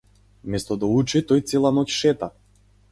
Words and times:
Место 0.53 0.77
да 0.83 0.89
учи 1.01 1.23
тој 1.33 1.45
цела 1.53 1.75
ноќ 1.79 1.87
шета. 1.99 2.35